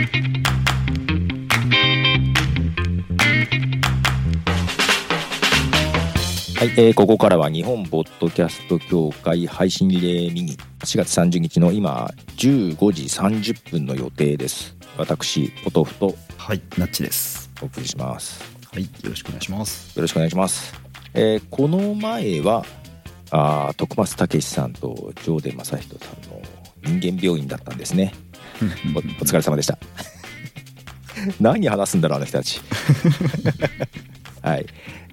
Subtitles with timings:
[0.00, 0.06] は
[6.64, 10.56] い、えーここからは日本ポッドキャスト協会配信リレーミニ。
[10.84, 14.74] 4月30日の今15時30分の予定です。
[14.96, 17.50] 私ポトフとはい、ナッチです。
[17.60, 18.42] お送りします。
[18.72, 19.94] はい、よろしくお願いします。
[19.94, 20.80] よろしくお願いします、
[21.12, 22.64] えーこの前は
[23.30, 26.40] あー徳松武さんと上田正人さんの
[26.98, 28.14] 人間病院だったんですね
[28.94, 29.78] おお疲れ様でした。
[31.40, 32.60] 何話すんだろうあの人たち。
[34.42, 34.66] はい。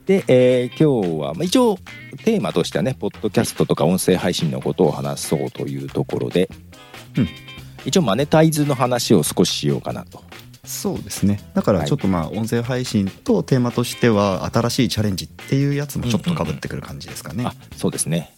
[0.05, 1.77] で、えー今日は、まあ、一応
[2.23, 6.49] テーマとしてはねポッドキャストとか音声配信のことを話そうというところで、
[7.17, 7.29] うん。
[7.85, 10.23] 一応マネタイズの話を少ししようかなと。
[10.65, 11.39] そうですね。
[11.53, 11.81] だかはい。
[11.81, 17.45] らちょっとまあ音声配信とテーマとしては新しいチャレンジっていうやつもちょっと被ってくる感じですかね。
[17.45, 18.33] あそうですね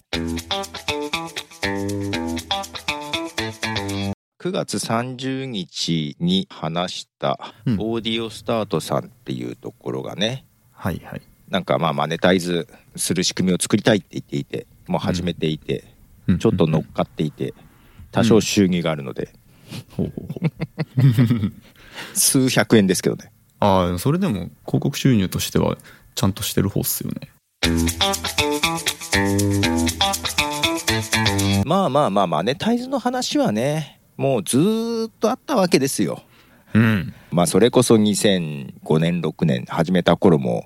[4.41, 11.21] 9月30日に話したうんオーディオスタートさんっていうところがね、はいはい。
[11.49, 15.83] なんかまあマネタイズする仕組みを作りたいって言っていてもう始めていて、
[16.27, 17.53] うんちょっと乗っかっていて
[18.11, 19.33] 多少収入があるので、
[19.97, 21.51] ほうほうほう。
[22.13, 25.77] 数百円ですけどねああ、それでも広告収入としては
[26.15, 27.29] ちゃんとしてる方っすよね。
[31.65, 36.21] まあまあまあマネタイズの話はねもうずーっとあったわけですよ。
[36.73, 37.13] うん。
[37.31, 40.65] まあそれこそ2005年6年始めた頃も、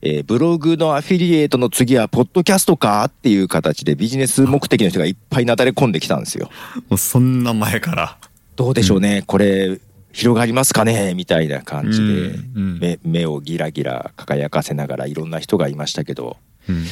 [0.00, 6.48] えーブログのアフィリエイトの次はポッドキャストかっていう形でビジネス目的の人がいっぱいなだれ込んできたんですよ。
[6.88, 8.16] もうそんな前から。
[8.56, 9.78] どうでしょうね、これ
[10.12, 11.12] 広がりますかね？
[11.12, 12.78] みたいな感じで、うんうん。
[12.78, 16.38] 目目をギラギラ輝かせながらいろんな人がいましたけど、
[16.70, 16.76] うん。
[16.76, 16.82] ま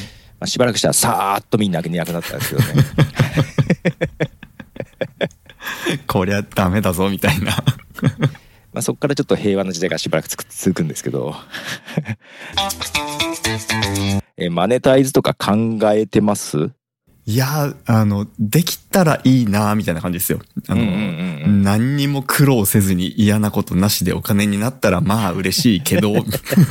[0.41, 2.83] あ、しばらくしたらさーっとみんないなくなったんですけどね
[6.07, 7.51] こりゃダメだぞみたいな。
[8.73, 11.35] まあそこからちょっと平和な時代がしばらく続くんですけど
[14.37, 16.71] えマネタイズとか考えてます？
[17.25, 20.39] いや、あの、できたらいいなみたいな感じですよ。
[20.67, 26.13] あの、うんうんうんうん何にも苦労せずに嫌なことなしでお金になったらまあ嬉しいけど、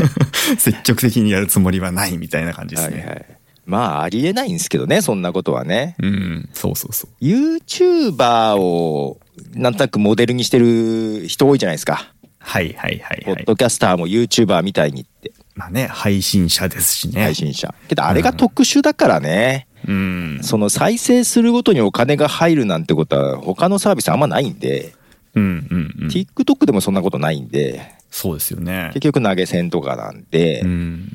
[0.59, 2.99] 積極的にやるつもりはないみたいな感じですね。
[2.99, 3.27] はいはい
[3.65, 7.25] まあありえないんですけどねそんなことはねうん、そうそうそう。
[7.25, 9.19] YouTuber を
[9.55, 13.37] なんとなくモデルにしてる人多いじゃないですかはいはいはいはい。
[13.37, 17.23] ポッドキャスターも YouTuber みたいにってまあね、配信者ですしね。
[17.23, 20.41] 配信者けどあれが特殊だからね、うん。
[20.43, 24.95] その再生するごとにお金が入るなんてことは他のサービスあんまないんで、
[25.35, 26.09] うんうんうん。
[26.09, 29.01] TikTok でもそんなことないんでそうですよね結。
[29.01, 31.09] 局投げ銭とかなんで、うん。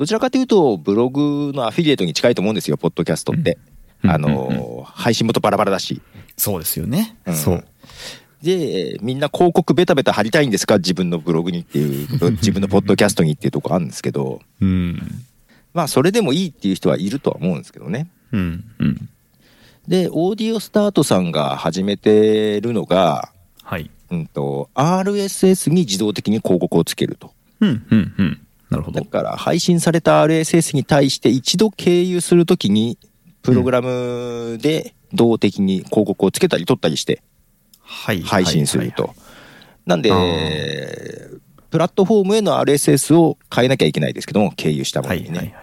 [0.00, 3.58] どちらかというとブログのアフィリエイトに近いと思うんですよポッドキャストって、
[4.02, 6.00] うんあの、配信元バラバラだし
[6.38, 7.18] そうですよね。
[7.26, 7.64] うんそう。
[8.42, 14.98] でみんな広告ベタベタ貼りたいんですか自分のブログにっていう 自分のポッドキャストにっていうとこあるんですけどうん。
[15.74, 19.08] まあそれでもいいっていう人はいるとは思うんですけどねうんうん。
[19.86, 23.32] でオーディオスタートさんが始めてるのが、
[23.62, 23.90] はい。
[24.10, 28.40] うん、と RSS に自動的に広告をつけるとうんうんうん。
[28.70, 29.00] なるほど。
[29.00, 32.98] だから配信された RSS に対して一度経由するときに
[33.42, 37.22] プログラムで動的に広告をつけたり取ったりして
[37.82, 38.22] はい。
[38.22, 39.04] 配信すると。
[39.04, 39.12] はい
[39.86, 40.16] なんであ、
[41.70, 45.54] プラットフォームへの RSS を変えなきゃいけないですけども、経由したものにね。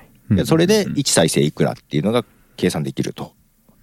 [0.45, 2.25] それでうん1再生いくらっていうのが
[2.57, 3.34] 計算できると。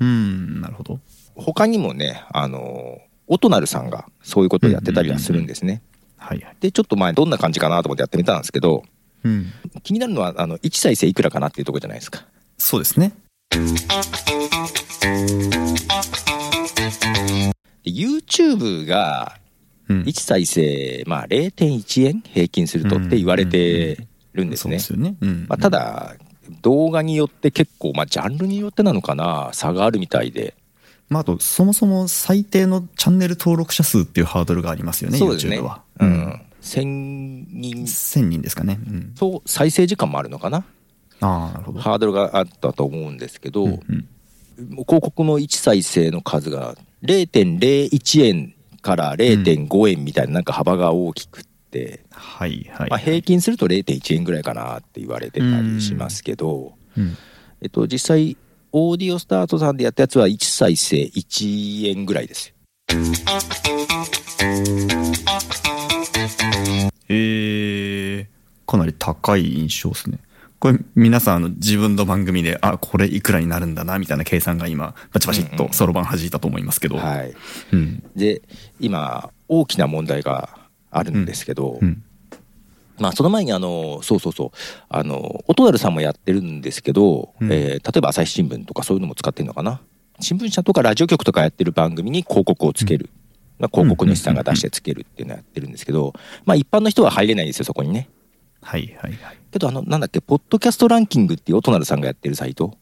[0.00, 1.00] うん、なるほど。
[1.34, 5.82] 他にもね、あの、オトナルさんがそういうことをやってたりはするんですね。
[6.18, 6.56] はいはい。
[6.60, 8.84] で、ちょっと前どんな感じかなと思ってやってみたんですけど、
[9.24, 9.52] うん。
[9.82, 12.24] 気になるのは、あの、1再生いくらかなっていうところじゃないですか。
[12.58, 13.12] そうですね。
[17.82, 19.38] で YouTube が
[19.88, 20.02] うん。
[20.02, 24.78] 1再生、まあ0.1円平均するとって言われてるんですね。
[25.46, 26.14] まあ、ただ、
[26.62, 30.54] 動画によって結構、まあ、ジャンルによってなのかな、差があるみたいで。
[31.08, 35.82] まあ、あと、そもそも最低のチャンネル登録者数っていうハードルがありますよね、そうですね YouTube は。。
[36.00, 36.40] ううん。
[36.64, 36.68] ん。
[36.68, 38.80] 1000人1000人ですかね。
[38.86, 39.14] うん。
[39.14, 40.64] と再生時間もあるのかな？
[41.20, 41.80] ああ、なるほど。
[41.80, 44.08] ハードルがあったと思うんですけど、うんうん
[44.56, 52.88] 広告の1再生の数が0.01円から0.5円みたいななんか幅が大きくって、はいはい。
[52.88, 57.16] まあ、平均すると0.1円ぐらいかなって言われてたりしますけど、うん。
[57.62, 58.36] えっと、実際
[58.70, 62.54] オーディオスタートさんでやったやつは1再生1円ぐらいですよ
[67.08, 68.26] えー、
[68.70, 70.18] かなり高い印象ですね。
[70.64, 76.96] これ皆さんあの自分の番組で、あ、これいくらになるんだな、みたいな計算が今、バチバチっとそろばん弾いたと思いますけど。
[76.96, 77.34] はい。
[77.72, 78.02] うん。
[78.16, 78.40] で、
[78.80, 80.56] 今、大きな問題が
[80.90, 82.02] あるんですけど、うん。
[82.98, 84.58] まあ、その前にあの、そうそうそう、
[84.88, 89.80] あの、音るさんもやってるんですけど、うんえー例えば朝日新聞とかそういうのも使ってるのかな。
[90.20, 93.10] 新聞社とかラジオ局とかやってる番組に広告をつける。
[93.58, 96.12] まあ、広告主さんが出してつけるっていうのをやってるんですけど、
[96.44, 98.08] まあ、一般の人は入れないんですよ、そこにね。
[98.62, 99.38] はいはいはい。
[99.50, 102.76] けど、あの、なんだっけ、ポッドキャストランキングっていう音るさんがやってるサイト。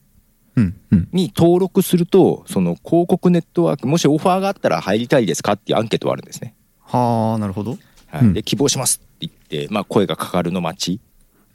[1.13, 6.55] に登録すると、その広告ネットワーク、もしオファーがあったら入りたいですかっていうアンケートはあるんですね。
[6.81, 7.73] はあ、なるほど。
[8.07, 11.01] はいうんで希望しますって言って、まあ、声がかかるの待ち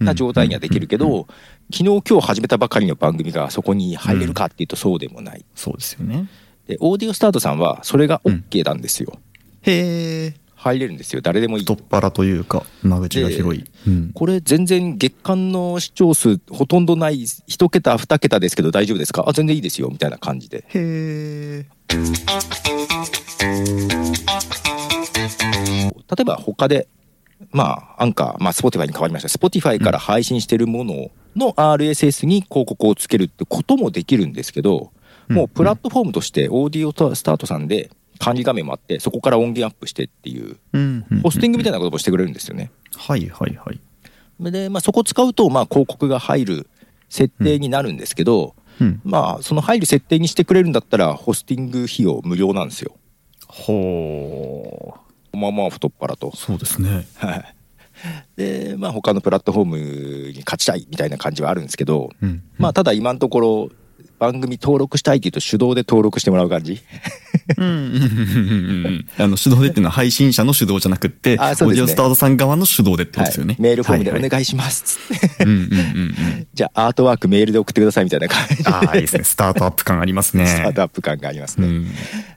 [0.04, 1.28] な状態にはできるけど、
[1.72, 5.46] 昨日今日始めたばかりの番組がそこに入れるかっていうとそうでもない。
[5.56, 6.28] そうですよね。
[6.68, 9.20] で、オーディオスタートさんはそれが OK なんですよ。
[9.62, 10.34] へえ。
[10.60, 11.22] 入れるんですよ。
[11.22, 11.64] 誰でもいい。
[11.64, 13.64] 太っ腹というか、間口が広い。
[13.88, 14.12] うん。
[14.14, 19.24] これ全然月間の視聴数ほとんどない一桁二桁ですけど大丈夫ですか？
[19.28, 21.66] あ全然いいですよみたいな感じでへえ。
[26.10, 26.88] 例えば他で
[27.52, 34.92] まあアンカーまあ Spotify に変わりました Spotify から配信してるものの RSS に広告をつけるってこともできるんですけど、
[35.30, 37.90] もうプラットフォームとしてオーディオスタートさんで
[38.20, 41.06] 管理画面もあってそこから音源アップしてっていううん。
[41.24, 41.78] ホスティングみたいな。
[41.78, 43.80] なこともしてくれるんですよねはいはいはい。
[44.52, 46.70] で、まあ、そこ使うとまあ広告が入る
[47.10, 49.02] 設定になるんですけど、うん。
[49.04, 52.96] まあその入る設定にしてくれるんだったらホスティング費用無料なんですよ
[53.48, 54.96] ほ
[55.34, 55.38] う。
[55.38, 57.08] まあまあ太っ腹とそうですね。
[57.16, 57.54] はい
[58.36, 59.78] でまあ他のプラットフォーム
[60.32, 62.44] に勝ちたいみたいな感じはあるんですけど、うん。
[62.58, 63.70] まあただ今のところ
[64.20, 66.82] 番組登録したいっていうと手動で登録してもらう感じ？
[67.58, 69.08] うんうんうんうんうん。
[69.18, 73.54] あの、手動でっていうのは配信者の手動じゃなくって、あそうですねオーディオスタートさん側の手動でってことですよね。
[73.54, 75.46] はいメールフォームでお願いしますっつって。
[76.54, 79.24] じゃあアートワークメールで送ってくださいみたいな感じああ、いいですね。
[79.24, 80.48] スタートアップ感ありますね。
[80.48, 81.88] スタートアップ感がありますね、うん。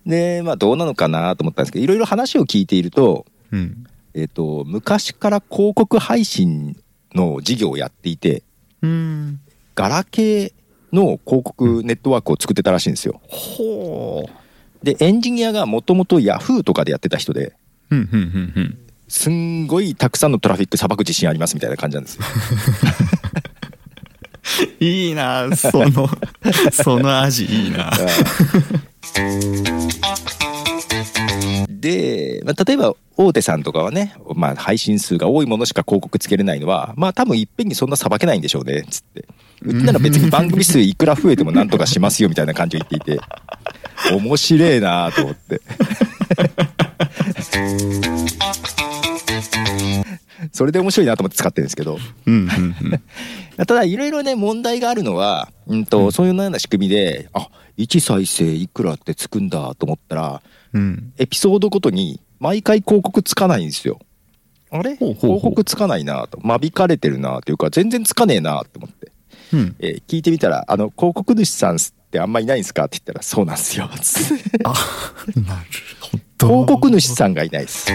[0.06, 3.84] でまあどうなのかなと思ったんですけどいろいろ話を聞いているとうん。
[4.14, 6.76] えっ、と昔から広告配信
[7.14, 8.42] の事業をやっていて
[8.82, 9.40] うん。
[9.74, 10.52] ガラケー
[10.92, 14.84] の広告ネットワークを作ってたらしいんですよほう。
[14.84, 17.54] でエンジニアがもともとヤフーとかでやってた人で
[17.90, 18.78] うんうんうんうん。
[19.08, 22.24] すんごいたくさんのトラフィックさばく自信ありますみたいな感じなんですよ
[24.80, 26.08] いいな、その、
[26.72, 27.92] その味いいな。
[31.68, 39.24] で、まあ、例えば大手さんとかはね、まあ、配信数が多いものしか広告つけれないのはまあ多分いっぺんにそんなさばけないんでしょうねつって
[39.62, 43.20] うちなら別に番組数いくら増えてもなんとかしますよみたいな感じを言っていて
[44.12, 45.60] 面白いなと思って。
[50.52, 51.98] それで面白いなと思って使ってるんですけど。
[52.26, 53.02] うんうんうん。
[53.66, 57.48] ただいろいろね問題があるのは、うんとそういうような仕組みであ
[57.78, 60.42] 1再生いくらってつくんだと思ったら
[60.72, 61.12] うん。
[61.18, 63.98] エピソードごとに毎回広告つかないんですよ。
[64.70, 64.96] あれ？
[64.96, 66.38] 広告つかないなと。
[66.42, 69.12] 間引かれてるなというか全然つかねえなと思って、
[69.52, 69.76] うん。
[69.78, 71.78] えー聞いてみたら「あの広告主さんっ
[72.10, 73.88] てあんまいないんですか?」って言ったら「そうなんですよ」
[74.64, 74.74] あ、
[75.36, 75.66] なる
[76.00, 76.46] ほど。
[76.48, 77.86] 広告主さんがいないです。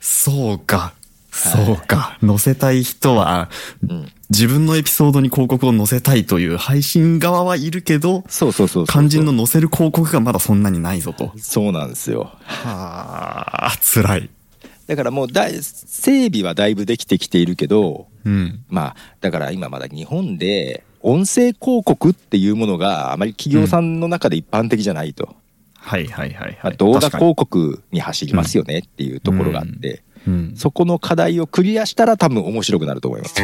[0.00, 0.94] そうか。
[1.30, 2.18] そうか。
[2.24, 3.48] 載せたい人は、
[3.88, 11.32] うん、自分のエピソードに広告を載せたいという配信側はいるけど、そうそうそう肝心の載せる広告がまだそんなにないぞと。
[11.38, 14.30] そうなんですよはあ、辛い。
[14.86, 18.64] だからもうだい整備はだいぶできてきているけどうん。
[18.68, 25.34] まあだから今まだ日本で音声広告っていうものがあまり企業さんの中で一般的じゃないと、
[25.74, 26.58] はいはいはいはい。
[26.62, 30.54] まあ動画広告に走りますよねっていうところがあって、うん。
[30.56, 33.34] そこの課題をクリアしたら多分面白くなると思います。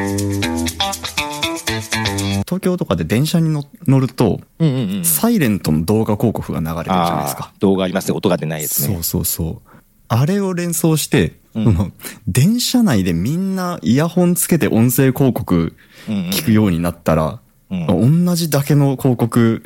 [2.48, 9.77] 東京とかで電車に乗乗ると、うんうんうんサイレントの動画広告が流れてるじゃないですか動画ありますね音が出ないやつねそうそうそう。
[10.08, 11.92] あれを連想して、うん。
[12.26, 15.74] 電車内でみんなイヤホンつけて音声広告
[16.06, 18.26] 聞くようになったら、うん。
[18.26, 19.62] 同じだけの広告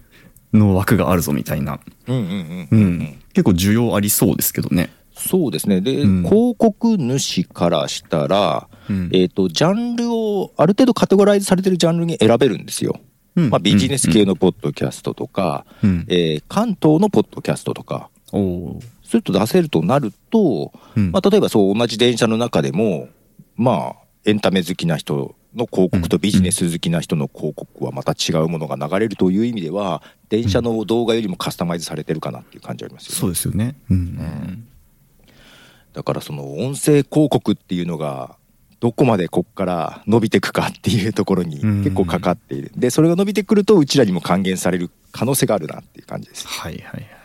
[0.53, 1.81] の枠があるぞみたいな。
[2.09, 2.99] うんうんうんううん。
[2.99, 3.23] ん。
[3.33, 4.91] 結構需要ありそうですけどね。
[5.15, 5.81] そうですね。
[5.81, 6.23] で、うん。
[6.25, 9.11] 広告主からしたら、うん。
[9.13, 12.99] えっ、とジャンルをある程度カテゴライズされてるジャンルに選べるんですよ、
[13.37, 13.51] うん。
[13.51, 16.07] まあ、ビジネス系のポッドキャストとか、うん。
[16.09, 18.11] えー関東のポッドキャストとか
[19.13, 19.19] おおー。
[19.19, 23.09] そういうと出せるとなると、うんまあ、例えばそう同じ電車の中でも
[23.57, 33.75] まあエンタメ好きな人の広告とビジネス好きな人の広告はまた違うものが流れるという意味では電車の動画よりもカスタマイズされてるかなっていう感じありますよねそうですよね。
[33.91, 34.69] うん。
[35.93, 38.37] だからその音声広告っていうのが
[38.81, 47.22] どこまでこっから伸びていくかっていうところにうん結構かかっているでそれが伸びてくるとうちらにも還元される可能性があるなっていう感じですはいはいはい。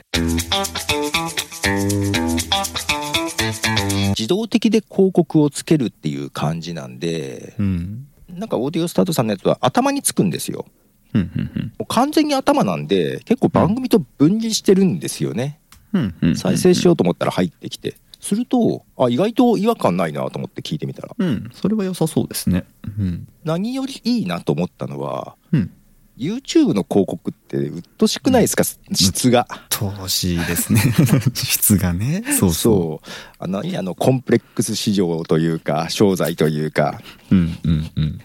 [4.18, 8.08] 自動的で広告をつけるっていう感じなんでうん。
[8.30, 10.66] なんかオーディオスタートさんのやつは頭につくんですよ
[11.14, 15.60] うんうんもう完全に頭なんで結構番組と分離してるんですよね、
[15.94, 16.36] うんうんうん。
[16.36, 21.50] 再生しようと思ったら入ってきてするとあ意外と違和感ないなと思って聞いてみたらうん。
[21.54, 22.66] それは良さそうですね。
[22.84, 23.28] うん。
[23.44, 25.72] 何よりいいなと思ったのはうん。
[26.18, 30.82] YouTube の広告ってうっとしくないですか、質が投資ですね。
[31.34, 32.24] 質がね。
[32.28, 33.10] そうそそう
[33.40, 37.36] あのあのコンプレックス市場というか商材というかう。
[37.36, 38.22] うんうんうん。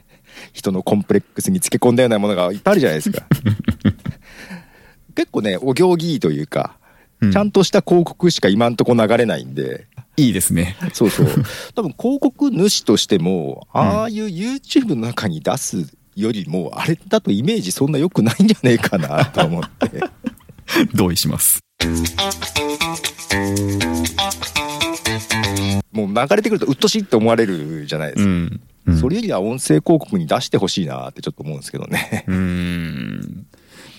[0.52, 3.26] 人のコンプレックスにつけ込んだようなものがいっぱいあるじゃないですか
[5.14, 6.76] 結構ねお行儀いいというか
[7.20, 10.76] うちゃんとした広告しか今んとこ流れないんで、いいですね。
[10.92, 11.26] そうそう。
[11.74, 20.00] 多分広告主としても、ああいう YouTube の中に出すよりも、あれだとイメージそんな良くないんじゃねえかなと思って。
[20.94, 21.60] 同意します。
[25.92, 28.28] もう流れてくるとうっとしいって思われるじゃないですか。
[28.30, 28.60] ん。
[28.86, 32.24] うんそれよりは音声広告に出してほしいなってちょっと思うんですけどね。
[32.28, 33.46] うーん。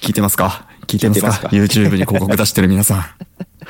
[0.01, 0.67] 聞いてますか？
[0.87, 1.27] 聞いてますか？
[1.27, 3.05] ますか ?YouTube に広告出してる皆さん。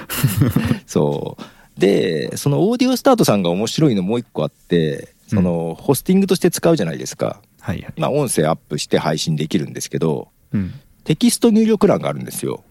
[0.88, 1.80] そう。
[1.80, 7.42] で、そのオーディオスタートさんが面白いのもう一個あって、そのホスティングとして使うじゃないですか。
[7.64, 7.94] はいはい。
[7.98, 10.74] まあ音声アップして配信できるんですけど、うん。
[11.06, 12.64] テキスト入力欄があるんですよ。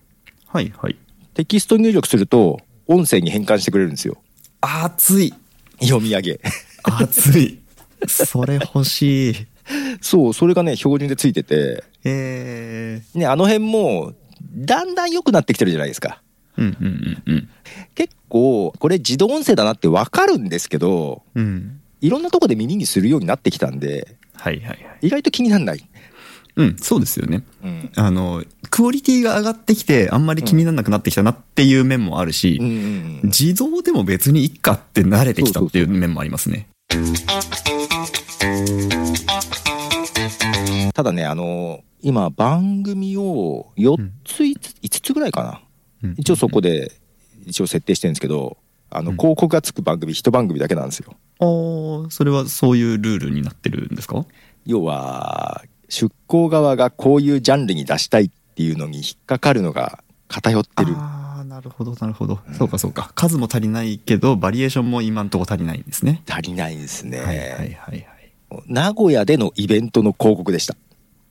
[0.46, 0.96] はいはい。
[1.32, 4.18] テキスト入力すると音声に変換してくれるんですよ
[4.60, 5.32] 熱い。
[5.80, 6.40] 読み上げ
[6.84, 7.58] 熱い。
[8.06, 9.34] それ欲しい。
[10.02, 14.12] そうそれがね標準でついててえねあの辺も
[14.54, 16.62] だんだん良くなってきてるじゃないですかー。
[16.62, 17.48] うんうんうん
[17.94, 21.42] 結構これ自動音声だなって分かるんですけどうん。
[21.42, 21.80] うん。
[22.02, 24.78] いろんなとこで耳にするようになってきたんではいはいはい。
[25.02, 25.88] 意外と気にならない、
[26.56, 27.44] うん、そうですよね。
[27.64, 27.90] うん。
[27.96, 32.66] あの、クオリティが上がってきて、あんまり気にならなくなってきたなっていう面もあるし、うん。
[32.66, 36.68] うんうん自動でも別にいっかって慣れてきたっていう面もありますね。
[40.92, 45.62] ただねあの今番組を4つ5つ5つぐらいかな。
[46.02, 46.14] うん。
[46.18, 46.92] 一応そこで
[47.46, 48.56] 一応設定してるんですけど
[48.94, 54.24] あのうん広告がつく番組一番組だけなんですよああ、それはそういうルールになってるんですか？
[54.66, 62.38] 要は出向側がこういうジャンルに出したいっていうのに引っかかるのが偏ってるああ、なるほど、なるほど。
[62.56, 63.10] そうか、そうか。
[63.14, 66.22] 数も足りないけど、バリエーションも今んとこ足りないんですね。
[66.30, 68.06] 足りないんですね、はいはいはいはい。
[68.66, 70.74] 名古屋でのイベントの広告でした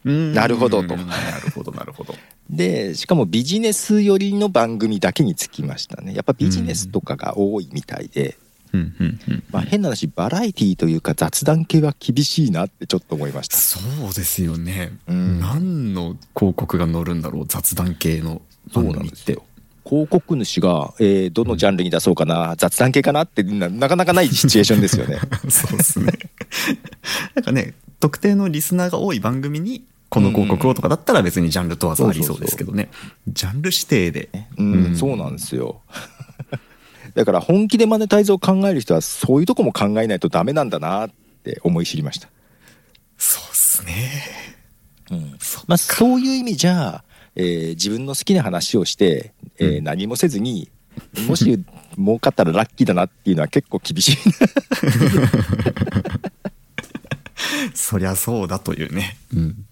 [0.03, 2.13] なるほどと なるほど、なるほど。
[2.51, 8.37] でしかもビジネス寄りの番組だけにつきましたねやっぱビジネスとかが多いみたいで、
[8.73, 9.43] うんうんうん。
[9.51, 13.79] まあ、変な話バラエティーというか雑談系は厳しいなってちょっと思いましたそ
[14.09, 14.91] うですよね。
[15.07, 18.41] うん何の広告が載るんだろう、雑談系の
[18.71, 19.43] そう番組ってなんですよ。
[19.83, 25.19] 広告主が、えーどのジャンルに出そうかな、雑談系かなってななかなかないシチュエーションですよね。
[25.49, 26.13] そうですね。
[27.35, 32.89] なんかね、特定のリスナーが多い番組に、この広告をとかだったら別にジャンル問わずありそうですけどね。
[33.29, 34.29] ジャンル指定で。
[34.57, 35.81] うん、うんそうなんですよ。
[37.15, 41.11] だから本気でマネタイズを考える人はそういうとこも考えないとダメなんだなっ
[41.43, 42.27] て思い知りました。
[43.17, 44.11] そうっすね。
[45.11, 50.69] うんそっかまあ、そういう意味じゃ、えー自分の好きな話をして、えーうん何もせずに
[51.25, 51.57] もし
[51.95, 54.17] 儲かったらラッキーだなっていうのは結構厳しい
[57.73, 59.17] そりゃそうだというね。
[59.33, 59.65] うん。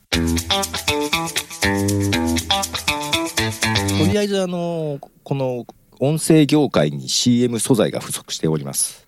[3.97, 5.65] とりあえずあのこの
[5.99, 9.07] 音声業界に CM 素材が不足しております。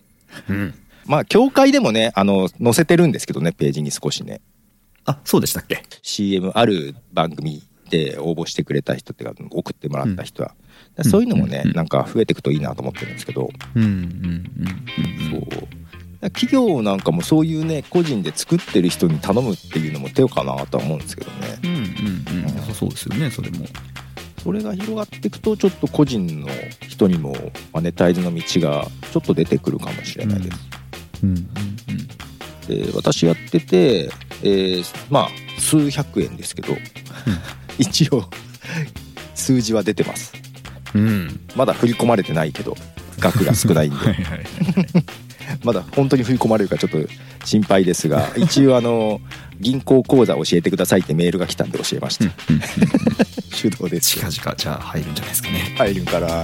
[0.49, 0.73] うん。
[1.05, 4.41] まあ協会でもねあの載せてるんですけどねページに少しね。
[5.05, 10.53] あ、そうでしたっけ？CM ある番組で応募してくれた人っていうか送ってもらった人は、
[10.97, 11.09] うん。
[11.09, 11.71] そういうのもね、うん。
[11.73, 15.31] なんか増えていくといいなと思ってるんですけど、うんうんうんうん。
[15.31, 15.80] そう
[16.29, 21.77] 企業なんかもそういうね個人で作ってる人に頼むっていうのも手かなとは思うんですけどねうんうん
[22.67, 22.73] うん。
[22.73, 23.65] そうですよね、それも。
[24.43, 26.47] それが広がっていくとちょっと個人の
[26.87, 27.35] 人にも
[27.73, 30.57] マネタイズの道がちょっと出てくるかもしれないです、
[31.23, 31.47] うんうん
[32.67, 34.11] で私やってて、
[34.43, 36.75] えーまあ数百円ですけど、
[37.77, 38.23] 一応
[39.35, 40.33] 数字は出てます
[40.93, 41.07] うん。
[41.07, 41.39] うん。
[41.55, 42.75] まだ振り込まれてないけど
[43.19, 44.45] 額が少ないんではいはいはい。
[45.63, 46.97] まだ本当に振り込まれるかちょっと
[47.45, 49.21] 心配ですが 一応あの
[49.59, 52.25] 銀行口座教えてくださいってメールが来たんで教えました、
[53.61, 55.75] 手動です近々じゃあ入るんじゃないですかね。
[55.77, 56.43] 入るから